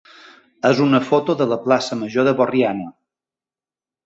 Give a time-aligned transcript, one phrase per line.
[0.69, 2.89] és una foto de la plaça major de Borriana.